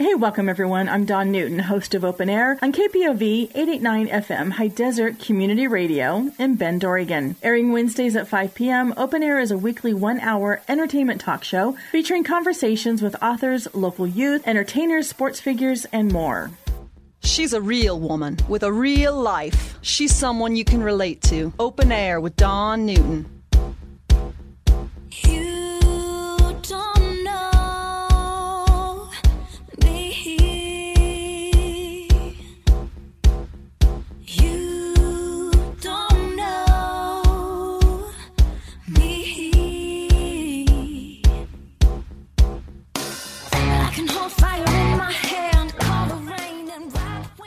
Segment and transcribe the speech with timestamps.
[0.00, 0.88] Hey, welcome everyone.
[0.88, 6.30] I'm Dawn Newton, host of Open Air on KPOV 889 FM High Desert Community Radio
[6.38, 7.34] in Bend, Oregon.
[7.42, 11.76] Airing Wednesdays at 5 p.m., Open Air is a weekly one hour entertainment talk show
[11.90, 16.52] featuring conversations with authors, local youth, entertainers, sports figures, and more.
[17.24, 19.80] She's a real woman with a real life.
[19.82, 21.52] She's someone you can relate to.
[21.58, 23.26] Open Air with Dawn Newton.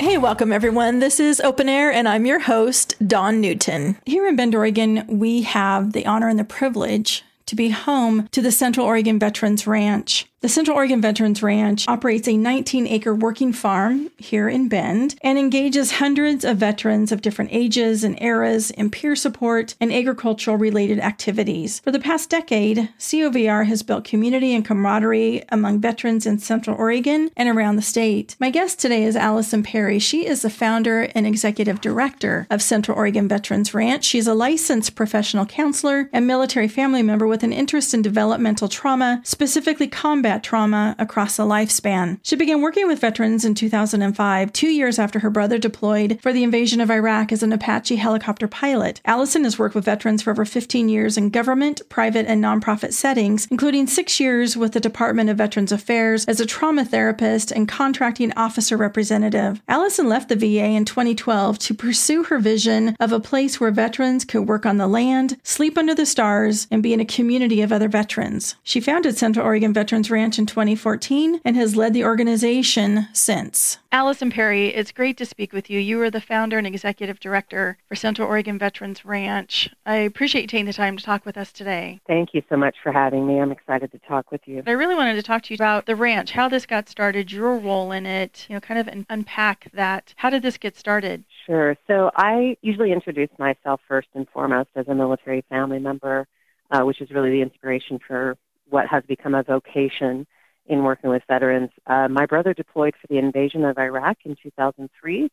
[0.02, 1.00] Hey, welcome everyone.
[1.00, 3.98] This is Open Air, and I'm your host, Dawn Newton.
[4.06, 8.42] Here in Bend, Oregon, we have the honor and the privilege to be home to
[8.42, 10.28] the Central Oregon Veterans Ranch.
[10.42, 15.38] The Central Oregon Veterans Ranch operates a 19 acre working farm here in Bend and
[15.38, 20.98] engages hundreds of veterans of different ages and eras in peer support and agricultural related
[20.98, 21.80] activities.
[21.82, 27.30] For the past decade, COVR has built community and camaraderie among veterans in Central Oregon
[27.38, 28.36] and around the state.
[28.40, 30.00] My guest today is Allison Perry.
[30.00, 34.06] She is the founder and executive director of Central Oregon Veterans Ranch.
[34.06, 39.22] She's a licensed professional counselor and military family member with an interest in developmental trauma,
[39.24, 42.18] specifically combat combat trauma across the lifespan.
[42.24, 46.44] She began working with veterans in 2005, two years after her brother deployed for the
[46.44, 49.02] invasion of Iraq as an Apache helicopter pilot.
[49.04, 53.46] Allison has worked with veterans for over 15 years in government, private, and nonprofit settings,
[53.52, 58.32] including six years with the Department of Veterans Affairs as a trauma therapist and contracting
[58.38, 59.62] officer representative.
[59.68, 64.24] Allison left the VA in 2012 to pursue her vision of a place where veterans
[64.24, 67.74] could work on the land, sleep under the stars, and be in a community of
[67.74, 68.56] other veterans.
[68.64, 73.80] She founded Central Oregon Veterans Ranch Ranch in 2014 and has led the organization since.
[73.92, 75.80] Allison Perry, it's great to speak with you.
[75.80, 79.72] You are the founder and executive director for Central Oregon Veterans Ranch.
[79.84, 82.02] I appreciate you taking the time to talk with us today.
[82.06, 83.42] Thank you so much for having me.
[83.42, 84.62] I'm excited to talk with you.
[84.68, 87.58] I really wanted to talk to you about the ranch, how this got started, your
[87.58, 90.14] role in it, you know, kind of unpack that.
[90.18, 91.24] How did this get started?
[91.48, 91.76] Sure.
[91.88, 96.28] So I usually introduce myself first and foremost as a military family member,
[96.70, 98.38] uh, which is really the inspiration for
[98.72, 100.26] what has become a vocation
[100.66, 101.70] in working with veterans.
[101.86, 105.30] Uh, my brother deployed for the invasion of Iraq in 2003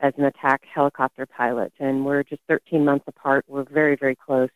[0.00, 3.44] as an attack helicopter pilot, and we're just 13 months apart.
[3.48, 4.50] We're very, very close,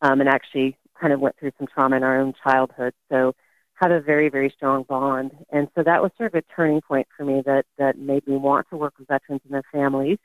[0.00, 2.94] um, and actually kind of went through some trauma in our own childhood.
[3.10, 3.34] So
[3.74, 7.06] had a very, very strong bond, and so that was sort of a turning point
[7.16, 10.18] for me that that made me want to work with veterans and their families.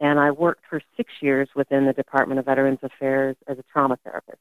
[0.00, 3.98] And I worked for six years within the Department of Veterans Affairs as a trauma
[4.02, 4.40] therapist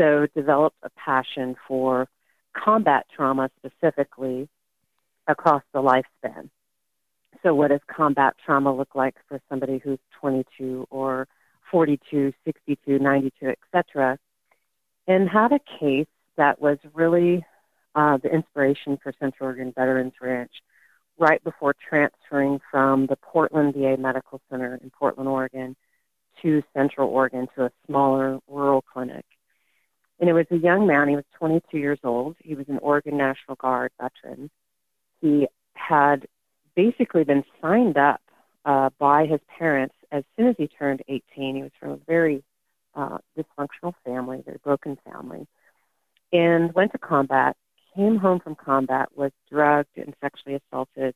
[0.00, 2.08] also developed a passion for
[2.52, 4.48] combat trauma specifically
[5.26, 6.50] across the lifespan.
[7.42, 11.26] So, what does combat trauma look like for somebody who's 22 or
[11.70, 14.18] 42, 62, 92, etc.?
[15.06, 16.06] And had a case
[16.36, 17.44] that was really
[17.94, 20.52] uh, the inspiration for Central Oregon Veterans Ranch
[21.18, 25.76] right before transferring from the Portland VA Medical Center in Portland, Oregon
[26.42, 29.24] to Central Oregon to a smaller rural clinic.
[30.20, 31.08] And it was a young man.
[31.08, 32.36] He was 22 years old.
[32.38, 34.50] He was an Oregon National Guard veteran.
[35.22, 36.26] He had
[36.76, 38.20] basically been signed up
[38.66, 41.56] uh, by his parents as soon as he turned 18.
[41.56, 42.44] He was from a very
[42.94, 45.46] uh, dysfunctional family, very broken family,
[46.32, 47.56] and went to combat.
[47.96, 51.14] Came home from combat, was drugged and sexually assaulted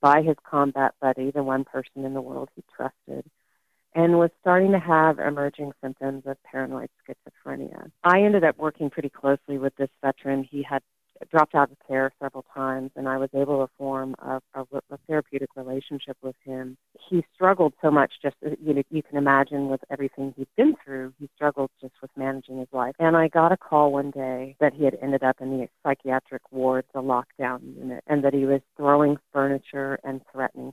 [0.00, 3.24] by his combat buddy, the one person in the world he trusted
[3.94, 7.90] and was starting to have emerging symptoms of paranoid schizophrenia.
[8.04, 10.44] I ended up working pretty closely with this veteran.
[10.50, 10.82] He had
[11.30, 14.98] dropped out of care several times, and I was able to form a, a, a
[15.06, 16.76] therapeutic relationship with him.
[17.08, 20.74] He struggled so much, just uh, you know, you can imagine with everything he'd been
[20.84, 21.12] through.
[21.18, 22.94] He struggled just with managing his life.
[22.98, 26.42] And I got a call one day that he had ended up in the psychiatric
[26.50, 30.72] ward, the lockdown unit, and that he was throwing furniture and threatening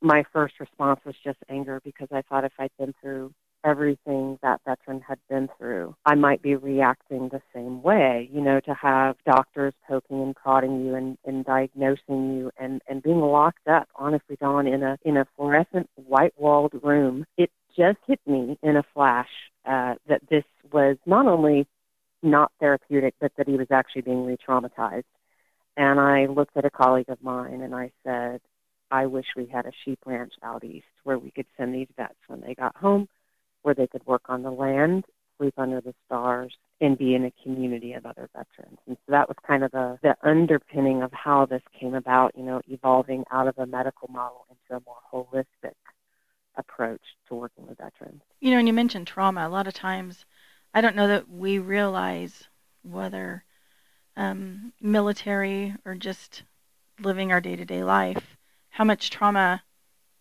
[0.00, 3.32] My first response was just anger because I thought if I'd been through
[3.64, 8.60] everything that veteran had been through, I might be reacting the same way, you know,
[8.60, 13.66] to have doctors poking and prodding you and, and diagnosing you and, and being locked
[13.66, 17.26] up, honestly, Dawn, in a in a fluorescent white walled room.
[17.36, 19.28] It just hit me in a flash
[19.66, 21.66] uh, that this was not only
[22.22, 25.04] not therapeutic, but that he was actually being re traumatized.
[25.76, 28.40] And I looked at a colleague of mine and I said,
[28.96, 32.14] I wish we had a sheep ranch out east where we could send these vets
[32.28, 33.08] when they got home
[33.62, 35.04] where they could work on the land
[35.36, 38.78] sleep under the stars and be in a community of other veterans.
[38.86, 42.42] And so that was kind of the, the underpinning of how this came about, you
[42.42, 45.74] know, evolving out of a medical model into a more holistic
[46.56, 48.22] approach to working with veterans.
[48.40, 49.46] You know, and you mentioned trauma.
[49.46, 50.24] A lot of times,
[50.72, 52.44] I don't know that we realize
[52.82, 53.44] whether
[54.16, 56.44] um, military or just
[57.00, 58.36] living our day to day life,
[58.76, 59.62] how much trauma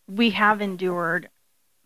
[0.07, 1.28] we have endured,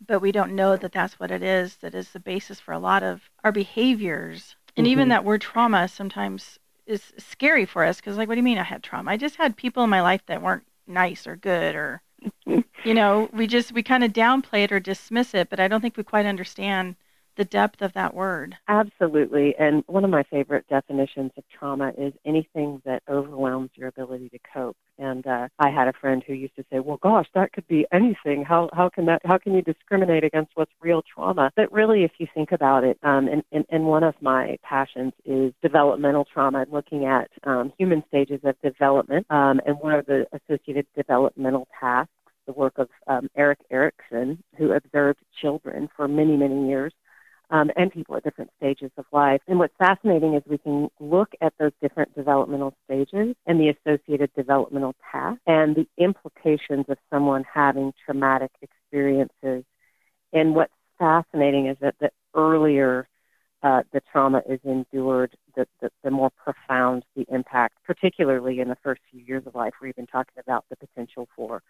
[0.06, 2.80] but we don't know that that's what it is that is the basis for a
[2.80, 4.56] lot of our behaviors.
[4.77, 4.92] And mm-hmm.
[4.92, 8.60] even that word trauma sometimes is scary for us because, like, what do you mean
[8.60, 9.10] I had trauma?
[9.10, 12.04] I just had people in my life that weren't nice or good or
[12.45, 15.81] you know, we just we kind of downplay it or dismiss it, but I don't
[15.81, 16.98] think we quite understand
[17.39, 18.53] the depth of that word.
[18.68, 19.56] Absolutely.
[19.57, 24.39] And one of my favorite definitions of trauma is anything that overwhelms your ability to
[24.53, 24.75] cope.
[24.97, 27.88] And uh, I had a friend who used to say, "Well, gosh, that could be
[27.94, 28.44] anything.
[28.44, 32.12] How how can that how can you discriminate against what's real trauma?" But really, if
[32.18, 36.65] you think about it, um, and, and and one of my passions is developmental trauma,
[36.69, 42.12] looking at um, human stages of development, um, and what are the associated developmental tasks
[42.45, 46.91] the work of um, Erik Erikson, who observed children for many, many years
[47.51, 49.42] um, and people at different stages of life.
[49.48, 54.31] And what's fascinating is we can look at those different developmental stages and the associated
[54.36, 59.63] developmental tasks and the implications of someone having traumatic experiences.
[60.31, 63.07] And what's fascinating is that the earlier
[63.62, 68.78] uh, the trauma is endured, the, the, the more profound the impact, particularly in the
[68.81, 69.74] first few years of life.
[69.81, 71.62] We've been talking about the potential for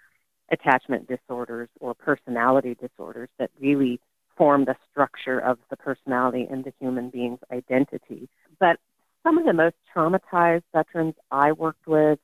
[0.51, 3.99] attachment disorders or personality disorders that really
[4.39, 8.29] form the structure of the personality and the human being's identity.
[8.57, 8.79] But
[9.21, 12.19] some of the most traumatized veterans I worked with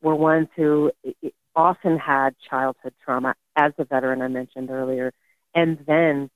[0.00, 0.92] were ones who
[1.56, 5.12] often had childhood trauma as a veteran I mentioned earlier,
[5.52, 6.30] and then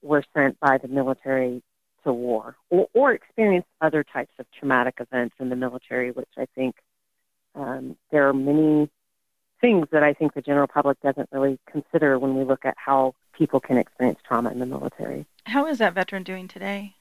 [0.00, 1.62] were sent by the military
[2.04, 6.46] to war or, or experienced other types of traumatic events in the military, which I
[6.54, 6.76] think
[7.54, 8.88] um, there are many
[9.60, 13.14] things that I think the general public doesn't really consider when we look at how
[13.36, 15.26] people can experience trauma in the military.
[15.46, 16.94] How is that veteran doing today?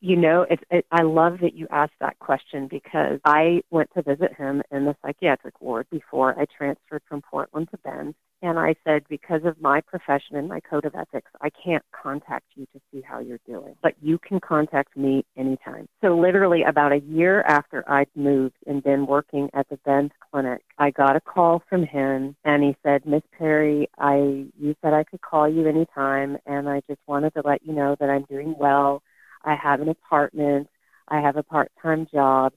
[0.00, 4.02] You know, it's, it, I love that you asked that question because I went to
[4.02, 8.14] visit him in the psychiatric ward before I transferred from Portland to Bend.
[8.40, 12.44] And I said, because of my profession and my code of ethics, I can't contact
[12.54, 15.88] you to see how you're doing, but you can contact me anytime.
[16.00, 20.62] So literally about a year after I'd moved and been working at the Bend clinic,
[20.78, 25.02] I got a call from him and he said, Miss Perry, I, you said I
[25.02, 28.54] could call you anytime and I just wanted to let you know that I'm doing
[28.56, 29.02] well.
[29.44, 30.68] I have an apartment.
[31.08, 32.52] I have a part-time job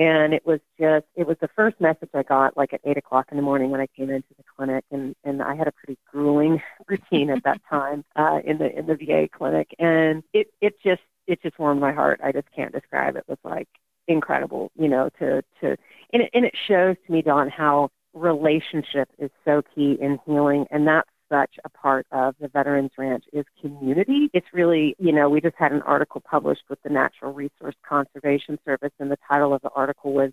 [0.00, 3.26] and it was just it was the first message I got like at eight o'clock
[3.30, 5.98] in the morning when I came into the clinic and and I had a pretty
[6.10, 10.74] grueling routine at that time uh in the in the VA clinic and it it
[10.82, 12.20] just it just warmed my heart.
[12.24, 13.24] I just can't describe it.
[13.28, 13.68] It was like
[14.08, 15.76] incredible, you know, to to
[16.12, 20.66] and it and it shows to me, Dawn, how relationship is so key in healing
[20.70, 24.28] and that's such a part of the Veterans Ranch is community.
[24.34, 28.58] It's really, you know, we just had an article published with the Natural Resource Conservation
[28.64, 30.32] Service, and the title of the article was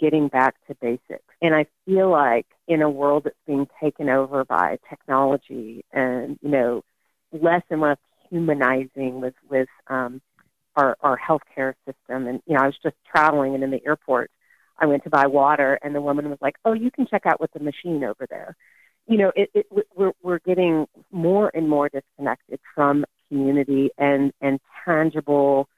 [0.00, 1.34] Getting Back to Basics.
[1.42, 6.50] And I feel like in a world that's being taken over by technology and, you
[6.50, 6.82] know,
[7.32, 7.98] less and less
[8.30, 10.22] humanizing with, with um,
[10.76, 12.26] our, our healthcare system.
[12.28, 14.30] And, you know, I was just traveling and in the airport,
[14.78, 17.40] I went to buy water, and the woman was like, "Oh, you can check out
[17.40, 18.56] with the machine over there."
[19.08, 24.60] You know, it, it, we're, we're getting more and more disconnected from community and, and
[24.84, 25.68] tangible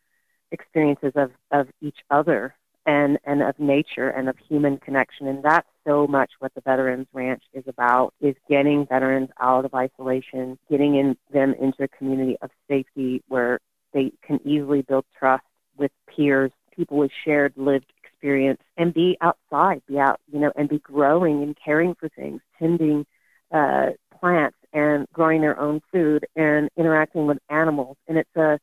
[0.51, 2.55] experiences of, of each other
[2.87, 5.29] and, and of nature and of human connection.
[5.29, 9.75] And that's so much what the Veterans Ranch is about, is getting veterans out of
[9.75, 13.61] isolation, getting in, them into a community of safety where
[13.93, 15.45] they can easily build trust
[15.77, 20.69] with peers, people with shared lived experience, and be outside, be out, you know, and
[20.69, 23.07] be growing and caring for things, tending
[23.53, 23.91] uh,
[24.21, 27.97] plants and growing their own food and interacting with animals.
[28.09, 28.59] And it's a,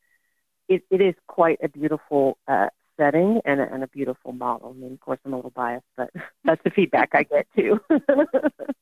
[0.70, 2.68] it, it is quite a beautiful uh,
[2.98, 4.72] setting and a, and a beautiful model.
[4.76, 6.12] I mean, of course, I'm a little biased, but
[6.46, 7.80] that's the feedback I get too.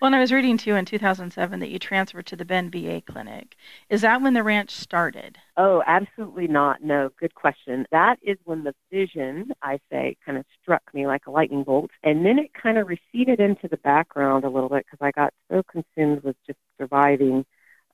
[0.00, 3.02] well, and I was reading too in 2007 that you transferred to the Bend VA
[3.04, 3.56] clinic.
[3.88, 5.38] Is that when the ranch started?
[5.56, 6.82] Oh, absolutely not.
[6.82, 7.86] No, good question.
[7.92, 11.90] That is when the vision, I say, kind of struck me like a lightning bolt.
[12.02, 15.32] And then it kind of receded into the background a little bit because I got
[15.50, 17.44] so consumed with just surviving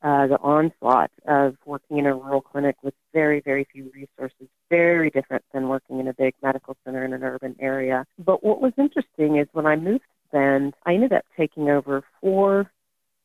[0.01, 5.09] uh, the onslaught of working in a rural clinic with very, very few resources, very
[5.09, 8.05] different than working in a big medical center in an urban area.
[8.17, 12.03] But what was interesting is when I moved to Bend, I ended up taking over
[12.21, 12.71] four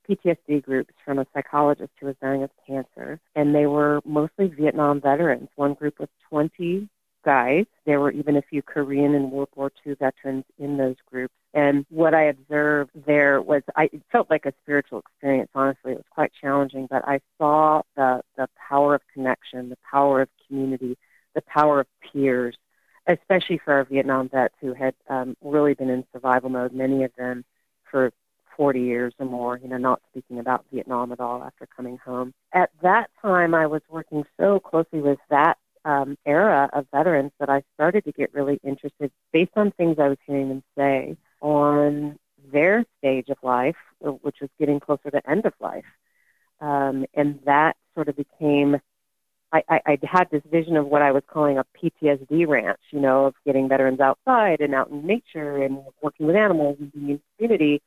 [0.08, 5.00] PTSD groups from a psychologist who was dying of cancer, and they were mostly Vietnam
[5.00, 5.48] veterans.
[5.56, 6.88] One group was 20
[7.24, 7.64] guys.
[7.86, 11.34] There were even a few Korean and World War II veterans in those groups.
[11.54, 15.50] And what I observed there was, I it felt like a spiritual experience.
[15.54, 20.22] Honestly, it was quite challenging, but I saw the the power of connection, the power
[20.22, 20.98] of community,
[21.34, 22.56] the power of peers,
[23.06, 26.72] especially for our Vietnam vets who had um, really been in survival mode.
[26.72, 27.44] Many of them
[27.90, 28.12] for
[28.56, 32.32] 40 years or more, you know, not speaking about Vietnam at all after coming home.
[32.52, 37.50] At that time, I was working so closely with that um, era of veterans that
[37.50, 42.18] I started to get really interested based on things I was hearing them say on
[42.52, 45.84] their stage of life, which was getting closer to end of life.
[46.60, 48.80] Um, and that sort of became,
[49.68, 53.26] I, I, had this vision of what I was calling a PTSD ranch, you know,
[53.26, 57.20] of getting veterans outside and out in nature and working with animals and being in
[57.36, 57.80] community.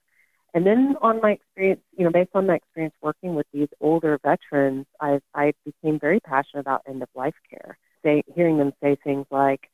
[0.54, 4.18] And then on my experience, you know, based on my experience working with these older
[4.24, 8.98] veterans, I, I became very passionate about end of life care say, hearing them say
[9.04, 9.70] things like,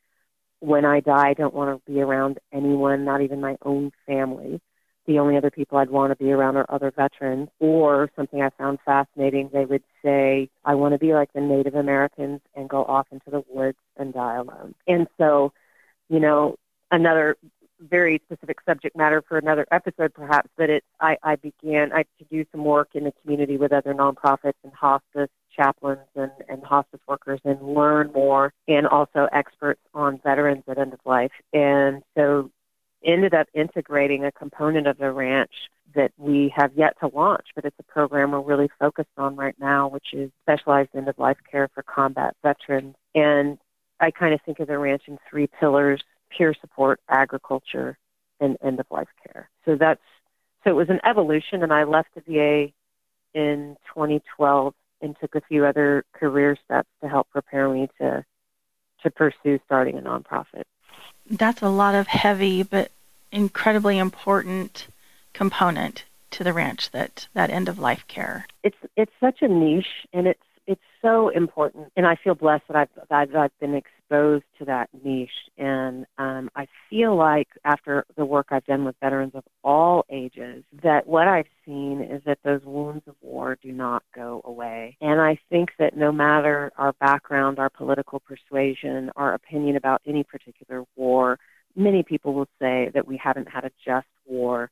[0.60, 4.60] when I die, I don't want to be around anyone, not even my own family.
[5.06, 7.48] The only other people I'd want to be around are other veterans.
[7.60, 11.74] Or something I found fascinating, they would say, I want to be like the Native
[11.74, 14.74] Americans and go off into the woods and die alone.
[14.86, 15.52] And so,
[16.08, 16.56] you know,
[16.90, 17.36] another
[17.80, 22.24] very specific subject matter for another episode perhaps, but it I, I began I to
[22.30, 27.00] do some work in the community with other nonprofits and hospice chaplains and, and hospice
[27.06, 31.32] workers and learn more and also experts on veterans at end of life.
[31.52, 32.50] And so
[33.04, 35.52] ended up integrating a component of the ranch
[35.94, 39.54] that we have yet to launch, but it's a program we're really focused on right
[39.58, 42.94] now, which is specialized end of life care for combat veterans.
[43.14, 43.58] And
[44.00, 46.02] I kind of think of the ranch in three pillars
[46.36, 47.96] peer support, agriculture,
[48.40, 49.48] and end of life care.
[49.64, 50.00] So that's
[50.64, 52.72] so it was an evolution and I left the VA
[53.38, 58.24] in 2012 and took a few other career steps to help prepare me to
[59.02, 60.64] to pursue starting a nonprofit.
[61.28, 62.90] That's a lot of heavy but
[63.32, 64.86] incredibly important
[65.32, 68.46] component to the ranch that that end of life care.
[68.62, 72.76] It's it's such a niche and it's it's so important, and I feel blessed that
[72.76, 78.24] I've that I've been exposed to that niche, and um, I feel like after the
[78.24, 82.62] work I've done with veterans of all ages, that what I've seen is that those
[82.64, 87.58] wounds of war do not go away, and I think that no matter our background,
[87.58, 91.38] our political persuasion, our opinion about any particular war,
[91.76, 94.70] many people will say that we haven't had a just war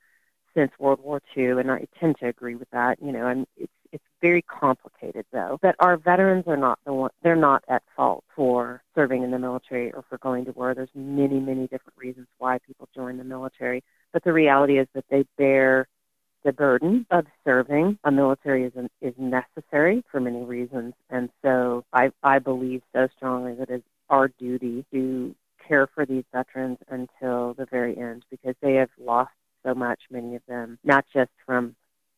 [0.55, 2.97] since World War II, and I tend to agree with that.
[3.03, 7.11] You know, and it's it's very complicated, though, that our veterans are not the one,
[7.23, 10.75] they're not at fault for serving in the military or for going to war.
[10.75, 13.85] There's many, many different reasons why people join the military.
[14.13, 15.87] But the reality is that they bear
[16.45, 17.99] the burden of serving.
[18.05, 20.95] A military is, is necessary for many reasons.
[21.11, 25.35] And so I, I believe so strongly that it's our duty to
[25.67, 29.31] care for these veterans until the very end because they have lost
[29.65, 31.72] so much, many of them, not just from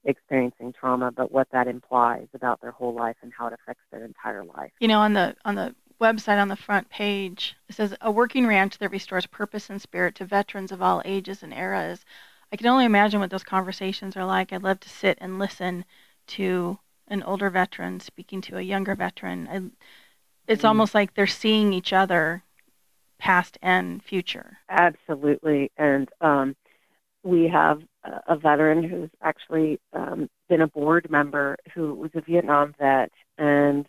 [0.04, 4.04] experiencing trauma, but what that implies about their whole life and how it affects their
[4.04, 4.72] entire life.
[4.80, 8.46] You know, on the on the website on the front page, it says a working
[8.46, 12.04] ranch that restores purpose and spirit to veterans of all ages and eras.
[12.52, 14.52] I can only imagine what those conversations are like.
[14.52, 15.84] I'd love to sit and listen
[16.28, 19.48] to an older veteran speaking to a younger veteran.
[19.50, 20.68] I, it's mm.
[20.68, 22.44] almost like they're seeing each other
[23.18, 24.58] past and future.
[24.68, 25.70] Absolutely.
[25.76, 26.56] And um,
[27.22, 27.82] we have
[28.28, 33.86] a veteran who's actually um, been a board member who was a Vietnam vet and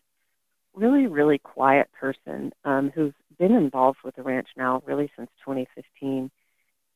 [0.74, 6.30] really, really quiet person um, who's been involved with the ranch now really since 2015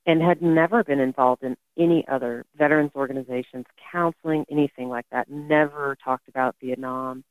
[0.05, 5.97] and had never been involved in any other veterans organizations, counseling, anything like that, never
[6.03, 7.23] talked about Vietnam.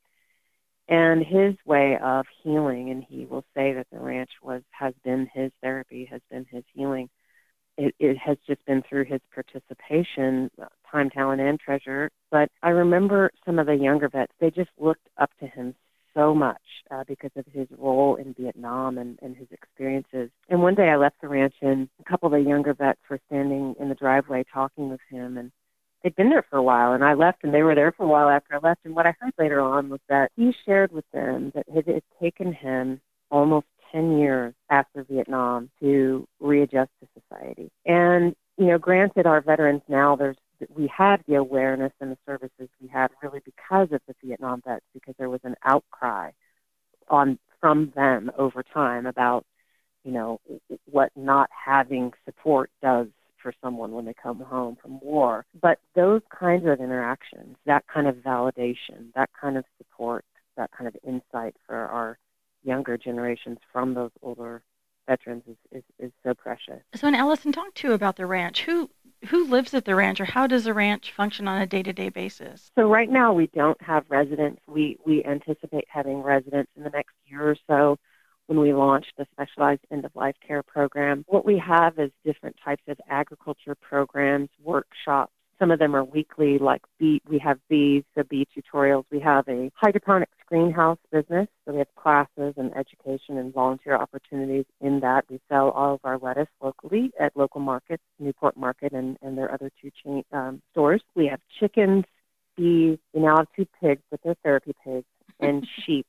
[0.88, 5.28] And his way of healing, and he will say that the ranch was has been
[5.34, 7.10] his therapy, has been his healing
[7.78, 10.50] it, it has just been through his participation,
[10.90, 12.10] time, talent, and treasure.
[12.30, 15.74] But I remember some of the younger vets, they just looked up to him
[16.12, 20.30] so much uh, because of his role in Vietnam and, and his experiences.
[20.48, 23.20] And one day I left the ranch and a couple of the younger vets were
[23.26, 25.52] standing in the driveway talking with him and
[26.02, 28.08] they'd been there for a while and I left and they were there for a
[28.08, 31.04] while after I left and what I heard later on was that he shared with
[31.12, 37.70] them that it had taken him almost 10 years after Vietnam to readjust to society.
[37.86, 40.36] And, you know, granted, our veterans now, there's
[40.74, 44.84] we had the awareness and the services we had really because of the Vietnam vets,
[44.92, 46.30] because there was an outcry
[47.08, 49.44] on from them over time about,
[50.04, 50.40] you know,
[50.90, 53.06] what not having support does
[53.42, 55.44] for someone when they come home from war.
[55.60, 60.24] But those kinds of interactions, that kind of validation, that kind of support,
[60.56, 62.18] that kind of insight for our
[62.62, 64.62] younger generations from those older
[65.08, 66.80] veterans is, is, is so precious.
[66.94, 68.62] So, and Allison, talk too about the ranch.
[68.62, 68.90] Who
[69.30, 71.92] who lives at the ranch, or how does the ranch function on a day to
[71.92, 72.70] day basis?
[72.78, 74.60] So, right now we don't have residents.
[74.68, 77.98] We we anticipate having residents in the next year or so
[78.46, 81.24] when we launch the specialized end of life care program.
[81.28, 85.32] What we have is different types of agriculture programs, workshops.
[85.58, 89.04] Some of them are weekly, like bee, we have bees, so bee tutorials.
[89.10, 94.64] We have a hydroponics greenhouse business, so we have classes and education and volunteer opportunities
[94.80, 95.24] in that.
[95.28, 99.52] We sell all of our lettuce locally at local markets, Newport Market and, and their
[99.52, 101.02] other two chain um, stores.
[101.14, 102.04] We have chickens,
[102.56, 102.98] bees.
[103.12, 105.06] We now have two pigs, but they're therapy pigs,
[105.40, 106.06] and sheep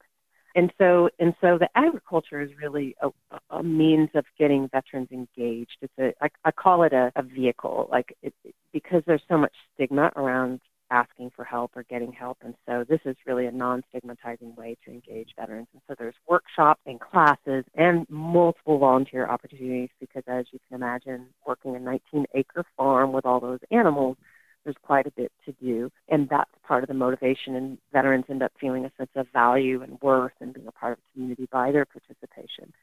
[0.56, 3.10] and so and so the agriculture is really a,
[3.50, 5.78] a means of getting veterans engaged.
[5.82, 8.34] It's a I, I call it a, a vehicle, like it,
[8.74, 13.00] because there's so much stigma around asking for help or getting help, and so this
[13.06, 15.68] is really a non-stigmatizing way to engage veterans.
[15.74, 21.28] And so there's workshops and classes and multiple volunteer opportunities because, as you can imagine,
[21.46, 24.18] working a 19-acre farm with all those animals
[24.64, 25.92] there's quite a bit to do.
[26.10, 27.56] And that's part of the motivation.
[27.56, 30.94] And veterans end up feeling a sense of value and worth and being a part
[30.94, 32.74] of the community by their participation.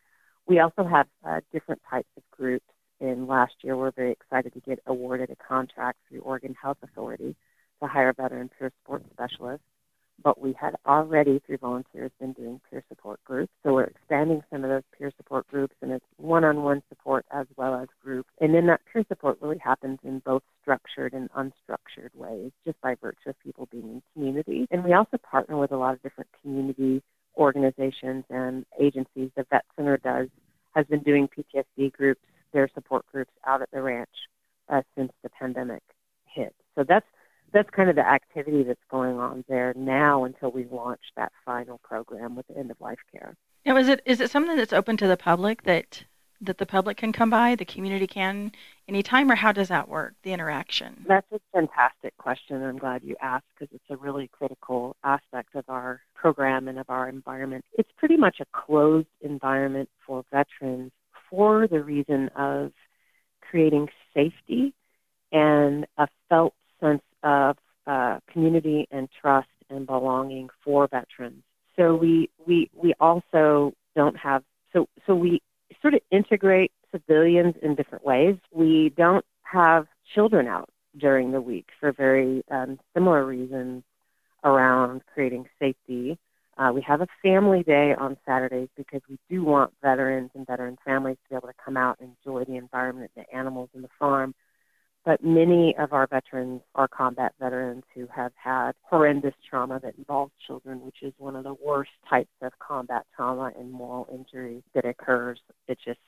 [0.47, 2.65] We also have uh, different types of groups.
[2.99, 7.37] In last year, we're very excited to get awarded a contract through Oregon Health Authority
[7.83, 9.65] to hire veteran peer support specialists
[10.23, 13.53] but we had already, through volunteers, been doing peer support groups.
[13.63, 17.75] So we're expanding some of those peer support groups, and it's one-on-one support as well
[17.75, 18.27] as group.
[18.41, 22.95] And then that peer support really happens in both structured and unstructured ways, just by
[23.01, 24.67] virtue of people being in community.
[24.71, 27.03] And we also partner with a lot of different community
[27.37, 29.31] organizations and agencies.
[29.37, 30.29] The Vet Center does
[30.75, 32.21] has been doing PTSD groups,
[32.53, 34.11] their support groups out at the ranch
[34.69, 35.83] uh, since the pandemic
[36.27, 36.55] hit.
[36.75, 37.07] So that's
[37.57, 41.79] that's kind of the activity that's going on there now until we launch that final
[41.79, 43.35] program with end of life care.
[43.65, 46.05] Now, is it is it something that's open to the public that
[46.39, 48.53] that the public can come by, the community can
[48.87, 50.15] anytime, or how does that work?
[50.23, 51.07] The interaction.
[51.09, 52.63] That's a fantastic question.
[52.63, 56.91] I'm glad you asked because it's a really critical aspect of our program and of
[56.91, 57.65] our environment.
[57.73, 60.93] It's pretty much a closed environment for veterans
[61.31, 62.73] for the reason of
[63.41, 64.75] creating safety
[65.33, 71.43] and a felt sense of uh, community and trust and belonging for veterans.
[71.75, 75.43] So we, we, we also don't have, so, so we
[75.83, 78.37] sort of integrate civilians in different ways.
[78.53, 83.83] We don't have children out during the week for very um, similar reasons
[84.45, 86.19] around creating safety.
[86.57, 90.79] Uh, we have a family day on Saturdays because we do want veterans and veteran
[90.85, 93.91] families to be able to come out and enjoy the environment, the animals, and the
[93.99, 94.35] farm
[95.07, 100.33] but many of our veterans are combat veterans who have had horrendous trauma that involves
[100.45, 104.85] children, which is one of the worst types of combat trauma and moral injury that
[104.85, 105.39] occurs.
[105.69, 106.01] It's just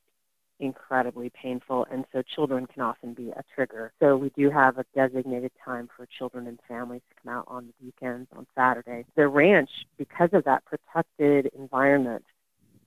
[0.58, 3.92] incredibly painful, and so children can often be a trigger.
[4.00, 7.68] So we do have a designated time for children and families to come out on
[7.68, 9.04] the weekends, on Saturday.
[9.14, 12.24] The ranch, because of that protected environment,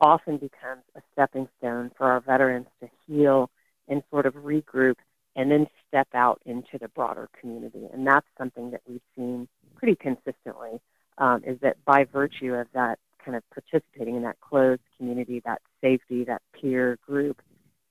[0.02, 3.50] often becomes a stepping stone for our veterans to heal
[3.88, 4.96] and sort of regroup
[5.36, 7.88] and then step out into the broader community.
[7.92, 10.80] And that's something that we've seen pretty consistently
[11.18, 15.62] um, is that by virtue of that kind of participating in that closed community, that
[15.82, 17.42] safety, that peer group,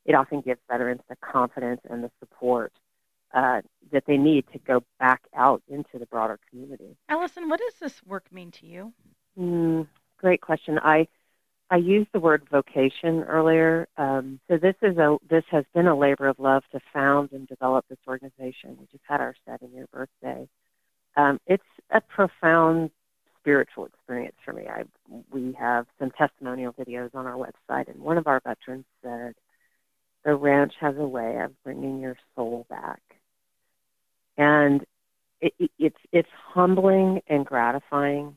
[0.06, 2.72] it often gives veterans the confidence and the support
[3.34, 3.60] uh,
[3.92, 6.96] that they need to go back out into the broader community.
[7.08, 8.92] Allison, what does this work mean to you?
[9.38, 9.86] Mm,
[10.18, 10.78] great question.
[10.82, 11.06] I
[11.70, 13.86] I used the word vocation earlier.
[13.96, 17.46] Um, so this is a this has been a labor of love to found and
[17.46, 18.76] develop this organization.
[18.78, 20.48] We just had our seven year birthday.
[21.16, 22.90] Um, it's a profound
[23.38, 24.66] spiritual experience for me.
[24.66, 24.82] I
[25.30, 29.34] we have some testimonial videos on our website, and one of our veterans said,
[30.24, 33.00] "The ranch has a way of bringing your soul back,"
[34.36, 34.84] and
[35.40, 38.36] it, it, it's it's humbling and gratifying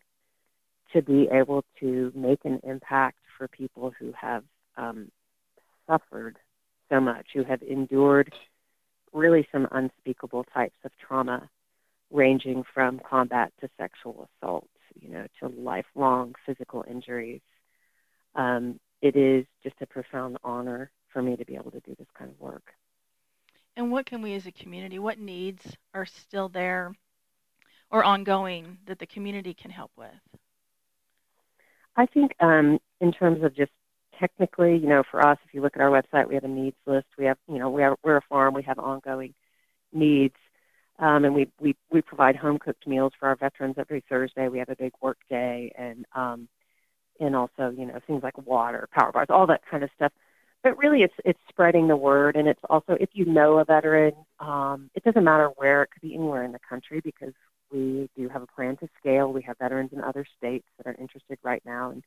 [0.93, 4.41] to be able to make an impact for people who have
[4.77, 5.11] um,
[5.85, 6.37] suffered
[6.89, 8.33] so much, who have endured
[9.11, 11.49] really some unspeakable types of trauma,
[12.09, 17.41] ranging from combat to sexual assault, you know, to lifelong physical injuries.
[18.35, 22.07] Um, it is just a profound honor for me to be able to do this
[22.17, 22.71] kind of work.
[23.75, 26.95] And what can we as a community, what needs are still there
[27.91, 30.42] or ongoing that the community can help with?
[31.95, 33.71] I think um, in terms of just
[34.19, 36.77] technically, you know, for us, if you look at our website, we have a needs
[36.85, 37.07] list.
[37.17, 38.53] We have, you know, we are, we're a farm.
[38.53, 39.33] We have ongoing
[39.91, 40.35] needs.
[40.99, 44.47] Um, and we, we, we provide home cooked meals for our veterans every Thursday.
[44.47, 46.47] We have a big work day and, um,
[47.19, 50.11] and also, you know, things like water, power bars, all that kind of stuff.
[50.63, 54.13] But really, it's it's spreading the word, and it's also if you know a veteran,
[54.39, 55.83] um, it doesn't matter where.
[55.83, 57.33] It could be anywhere in the country because
[57.73, 59.33] we do have a plan to scale.
[59.33, 62.03] We have veterans in other states that are interested right now in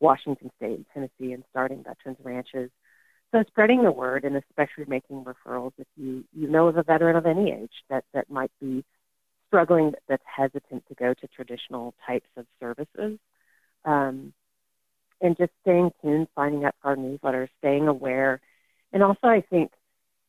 [0.00, 2.70] Washington State and Tennessee and starting veterans ranches.
[3.32, 7.16] So spreading the word and especially making referrals if you, you know of a veteran
[7.16, 8.84] of any age that, that might be
[9.48, 13.18] struggling, that's hesitant to go to traditional types of services.
[13.84, 14.32] Um,
[15.20, 18.40] and just staying tuned, signing up for our newsletter, staying aware.
[18.92, 19.72] And also, I think,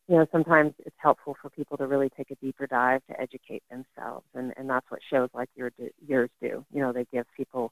[0.09, 3.61] you know, sometimes it's helpful for people to really take a deeper dive to educate
[3.69, 4.25] themselves.
[4.33, 5.71] And, and that's what shows like your,
[6.05, 6.65] yours do.
[6.73, 7.71] You know, they give people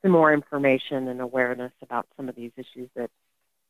[0.00, 3.10] some more information and awareness about some of these issues that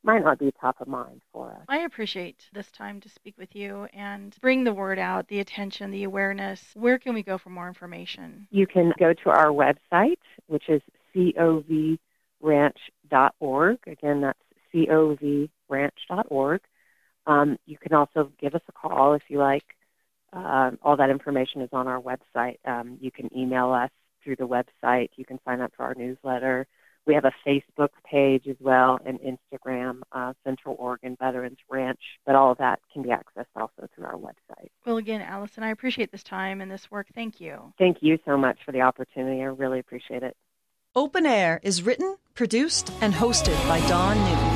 [0.05, 1.63] might not be top of mind for us.
[1.69, 5.91] I appreciate this time to speak with you and bring the word out, the attention,
[5.91, 6.63] the awareness.
[6.75, 8.47] Where can we go for more information?
[8.53, 10.81] You can go to our website, which is
[11.13, 11.99] covranch.org.
[13.89, 14.39] Again, that's
[14.73, 16.61] covranch.org.
[17.27, 19.65] Um, you can also give us a call if you like.
[20.33, 22.59] Uh, all that information is on our website.
[22.65, 23.91] Um, you can email us
[24.23, 25.11] through the website.
[25.17, 26.67] You can sign up for our newsletter.
[27.07, 32.35] We have a Facebook page as well and Instagram, uh, Central Oregon Veterans Ranch, but
[32.35, 34.71] all of that can be accessed also through our website.
[34.85, 37.07] Well, again, Allison, I appreciate this time and this work.
[37.15, 37.73] Thank you.
[37.79, 39.41] Thank you so much for the opportunity.
[39.41, 40.37] I really appreciate it.
[40.97, 44.56] Open Air is written, produced, and hosted by Dawn Newton.